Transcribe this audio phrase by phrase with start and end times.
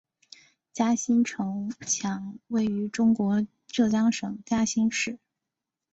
[0.73, 5.19] 嘉兴城墙位于中国浙江省嘉兴市。